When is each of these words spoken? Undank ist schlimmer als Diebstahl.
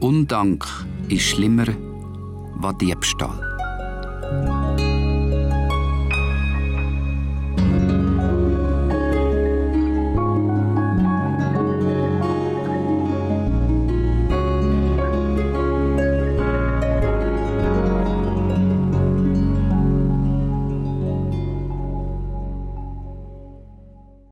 Undank 0.00 0.64
ist 1.08 1.22
schlimmer 1.22 1.66
als 2.62 2.78
Diebstahl. 2.78 4.57